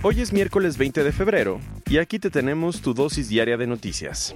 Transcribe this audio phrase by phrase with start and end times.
[0.00, 1.58] Hoy es miércoles 20 de febrero
[1.90, 4.32] y aquí te tenemos tu dosis diaria de noticias.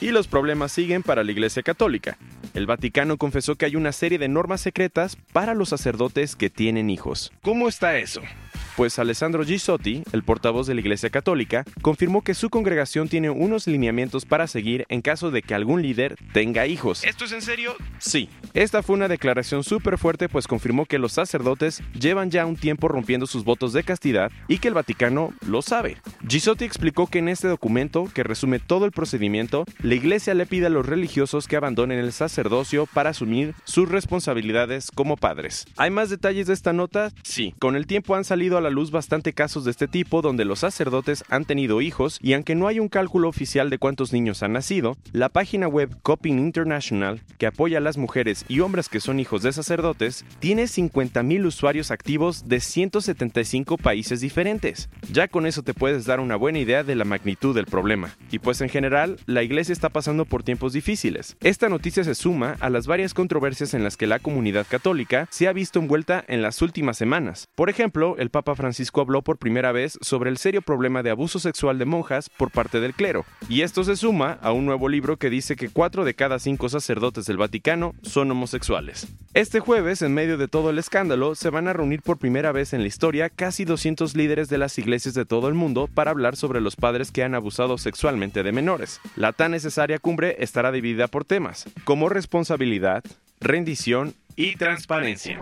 [0.00, 2.18] Y los problemas siguen para la Iglesia Católica.
[2.52, 6.90] El Vaticano confesó que hay una serie de normas secretas para los sacerdotes que tienen
[6.90, 7.32] hijos.
[7.42, 8.22] ¿Cómo está eso?
[8.76, 13.66] Pues Alessandro Gisotti, el portavoz de la Iglesia Católica, confirmó que su congregación tiene unos
[13.66, 17.02] lineamientos para seguir en caso de que algún líder tenga hijos.
[17.02, 17.74] ¿Esto es en serio?
[17.98, 18.28] Sí.
[18.52, 22.88] Esta fue una declaración súper fuerte pues confirmó que los sacerdotes llevan ya un tiempo
[22.88, 25.96] rompiendo sus votos de castidad y que el Vaticano lo sabe.
[26.28, 30.66] Gisotti explicó que en este documento, que resume todo el procedimiento, la Iglesia le pide
[30.66, 35.64] a los religiosos que abandonen el sacerdocio para asumir sus responsabilidades como padres.
[35.78, 37.10] ¿Hay más detalles de esta nota?
[37.22, 37.54] Sí.
[37.58, 40.58] Con el tiempo han salido a la luz bastante casos de este tipo donde los
[40.58, 44.54] sacerdotes han tenido hijos y aunque no hay un cálculo oficial de cuántos niños han
[44.54, 49.20] nacido, la página web Coping International, que apoya a las mujeres y hombres que son
[49.20, 54.88] hijos de sacerdotes, tiene 50.000 usuarios activos de 175 países diferentes.
[55.12, 58.16] Ya con eso te puedes dar una buena idea de la magnitud del problema.
[58.32, 61.36] Y pues en general, la iglesia está pasando por tiempos difíciles.
[61.40, 65.46] Esta noticia se suma a las varias controversias en las que la comunidad católica se
[65.46, 67.48] ha visto envuelta en las últimas semanas.
[67.54, 71.38] Por ejemplo, el Papa Francisco habló por primera vez sobre el serio problema de abuso
[71.38, 73.24] sexual de monjas por parte del clero.
[73.48, 76.68] Y esto se suma a un nuevo libro que dice que 4 de cada 5
[76.68, 79.06] sacerdotes del Vaticano son homosexuales.
[79.34, 82.72] Este jueves, en medio de todo el escándalo, se van a reunir por primera vez
[82.72, 86.36] en la historia casi 200 líderes de las iglesias de todo el mundo para hablar
[86.36, 89.00] sobre los padres que han abusado sexualmente de menores.
[89.14, 93.04] La tan necesaria cumbre estará dividida por temas, como responsabilidad,
[93.40, 95.40] rendición y transparencia.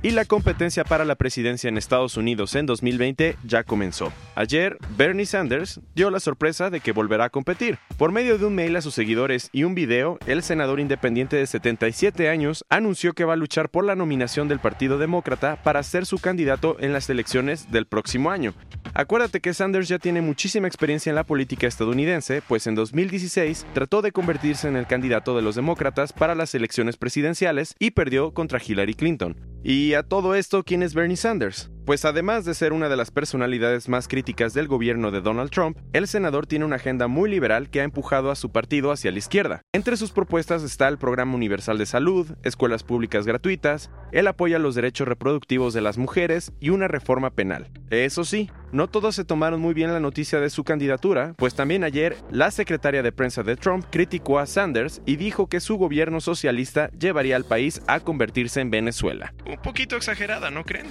[0.00, 4.12] Y la competencia para la presidencia en Estados Unidos en 2020 ya comenzó.
[4.36, 7.80] Ayer, Bernie Sanders dio la sorpresa de que volverá a competir.
[7.96, 11.48] Por medio de un mail a sus seguidores y un video, el senador independiente de
[11.48, 16.06] 77 años anunció que va a luchar por la nominación del Partido Demócrata para ser
[16.06, 18.54] su candidato en las elecciones del próximo año.
[18.94, 24.00] Acuérdate que Sanders ya tiene muchísima experiencia en la política estadounidense, pues en 2016 trató
[24.00, 28.60] de convertirse en el candidato de los demócratas para las elecciones presidenciales y perdió contra
[28.64, 29.36] Hillary Clinton.
[29.62, 31.70] Y a todo esto, ¿quién es Bernie Sanders?
[31.88, 35.78] Pues además de ser una de las personalidades más críticas del gobierno de Donald Trump,
[35.94, 39.16] el senador tiene una agenda muy liberal que ha empujado a su partido hacia la
[39.16, 39.62] izquierda.
[39.72, 44.58] Entre sus propuestas está el Programa Universal de Salud, escuelas públicas gratuitas, el apoyo a
[44.58, 47.70] los derechos reproductivos de las mujeres y una reforma penal.
[47.88, 51.84] Eso sí, no todos se tomaron muy bien la noticia de su candidatura, pues también
[51.84, 56.20] ayer la secretaria de prensa de Trump criticó a Sanders y dijo que su gobierno
[56.20, 59.32] socialista llevaría al país a convertirse en Venezuela.
[59.46, 60.88] Un poquito exagerada, ¿no creen?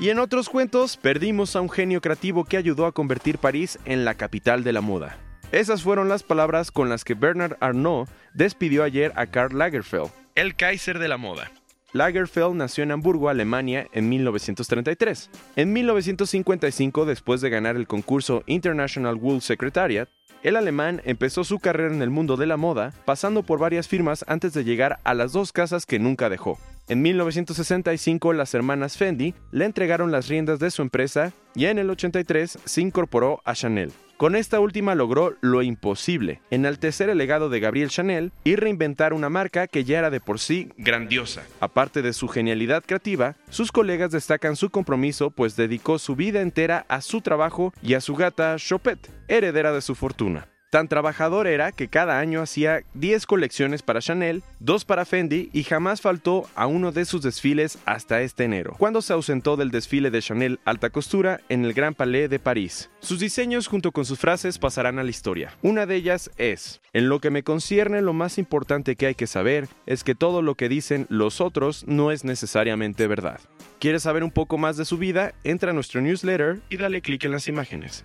[0.00, 4.06] Y en otros cuentos, perdimos a un genio creativo que ayudó a convertir París en
[4.06, 5.18] la capital de la moda.
[5.52, 10.56] Esas fueron las palabras con las que Bernard Arnault despidió ayer a Karl Lagerfeld, el
[10.56, 11.52] Kaiser de la moda.
[11.92, 15.28] Lagerfeld nació en Hamburgo, Alemania, en 1933.
[15.56, 20.08] En 1955, después de ganar el concurso International Wool Secretariat,
[20.42, 24.24] el alemán empezó su carrera en el mundo de la moda, pasando por varias firmas
[24.28, 26.58] antes de llegar a las dos casas que nunca dejó.
[26.88, 31.90] En 1965 las hermanas Fendi le entregaron las riendas de su empresa y en el
[31.90, 33.92] 83 se incorporó a Chanel.
[34.20, 39.30] Con esta última logró lo imposible, enaltecer el legado de Gabriel Chanel y reinventar una
[39.30, 41.42] marca que ya era de por sí grandiosa.
[41.58, 46.84] Aparte de su genialidad creativa, sus colegas destacan su compromiso pues dedicó su vida entera
[46.88, 50.46] a su trabajo y a su gata Chopette, heredera de su fortuna.
[50.70, 55.64] Tan trabajador era que cada año hacía 10 colecciones para Chanel, 2 para Fendi y
[55.64, 60.12] jamás faltó a uno de sus desfiles hasta este enero, cuando se ausentó del desfile
[60.12, 62.88] de Chanel alta costura en el Gran Palais de París.
[63.00, 65.56] Sus diseños junto con sus frases pasarán a la historia.
[65.60, 69.26] Una de ellas es, en lo que me concierne lo más importante que hay que
[69.26, 73.40] saber es que todo lo que dicen los otros no es necesariamente verdad.
[73.80, 75.34] ¿Quieres saber un poco más de su vida?
[75.42, 78.04] Entra a nuestro newsletter y dale clic en las imágenes.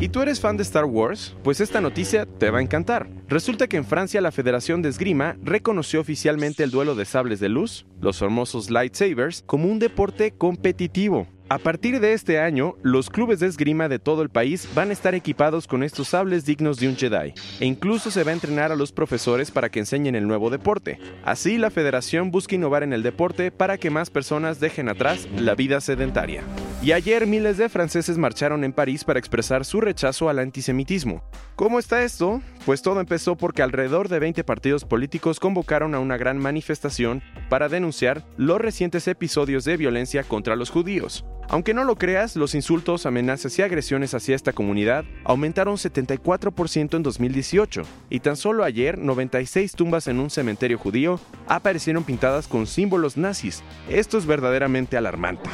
[0.00, 1.36] ¿Y tú eres fan de Star Wars?
[1.42, 3.08] Pues esta noticia te va a encantar.
[3.28, 7.48] Resulta que en Francia la Federación de Esgrima reconoció oficialmente el duelo de sables de
[7.48, 11.28] luz, los hermosos lightsabers, como un deporte competitivo.
[11.50, 14.94] A partir de este año, los clubes de esgrima de todo el país van a
[14.94, 18.72] estar equipados con estos sables dignos de un Jedi, e incluso se va a entrenar
[18.72, 20.98] a los profesores para que enseñen el nuevo deporte.
[21.22, 25.54] Así, la federación busca innovar en el deporte para que más personas dejen atrás la
[25.54, 26.42] vida sedentaria.
[26.84, 31.24] Y ayer miles de franceses marcharon en París para expresar su rechazo al antisemitismo.
[31.56, 32.42] ¿Cómo está esto?
[32.66, 37.70] Pues todo empezó porque alrededor de 20 partidos políticos convocaron a una gran manifestación para
[37.70, 41.24] denunciar los recientes episodios de violencia contra los judíos.
[41.48, 47.02] Aunque no lo creas, los insultos, amenazas y agresiones hacia esta comunidad aumentaron 74% en
[47.02, 53.16] 2018, y tan solo ayer 96 tumbas en un cementerio judío aparecieron pintadas con símbolos
[53.16, 53.62] nazis.
[53.88, 55.48] Esto es verdaderamente alarmante.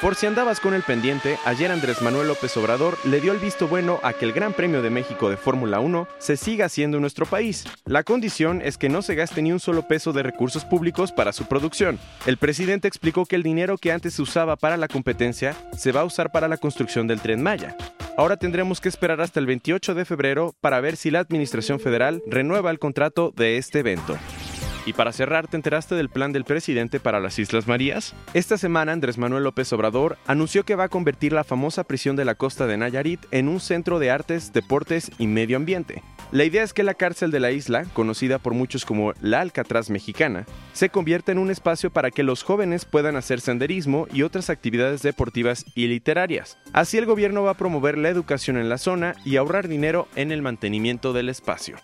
[0.00, 3.66] Por si andabas con el pendiente, ayer Andrés Manuel López Obrador le dio el visto
[3.66, 7.00] bueno a que el Gran Premio de México de Fórmula 1 se siga haciendo en
[7.00, 7.64] nuestro país.
[7.86, 11.32] La condición es que no se gaste ni un solo peso de recursos públicos para
[11.32, 11.98] su producción.
[12.26, 16.02] El presidente explicó que el dinero que antes se usaba para la competencia se va
[16.02, 17.74] a usar para la construcción del tren Maya.
[18.18, 22.22] Ahora tendremos que esperar hasta el 28 de febrero para ver si la Administración Federal
[22.26, 24.18] renueva el contrato de este evento.
[24.86, 28.14] Y para cerrar, ¿te enteraste del plan del presidente para las Islas Marías?
[28.34, 32.24] Esta semana Andrés Manuel López Obrador anunció que va a convertir la famosa prisión de
[32.24, 36.04] la costa de Nayarit en un centro de artes, deportes y medio ambiente.
[36.30, 39.90] La idea es que la cárcel de la isla, conocida por muchos como la Alcatraz
[39.90, 44.50] mexicana, se convierta en un espacio para que los jóvenes puedan hacer senderismo y otras
[44.50, 46.58] actividades deportivas y literarias.
[46.72, 50.30] Así el gobierno va a promover la educación en la zona y ahorrar dinero en
[50.30, 51.76] el mantenimiento del espacio.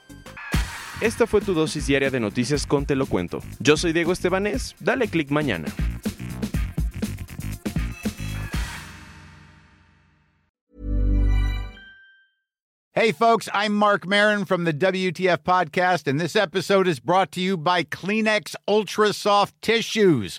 [1.02, 3.40] Esta fue tu dosis diaria de noticias con Te lo cuento.
[3.58, 5.66] Yo soy Diego Estebanés, dale click mañana.
[12.94, 17.40] Hey folks, I'm Mark Marin from the WTF podcast and this episode is brought to
[17.40, 20.38] you by Kleenex Ultra Soft Tissues